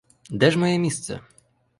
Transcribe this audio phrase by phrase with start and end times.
[0.29, 1.19] Де ж моє місце?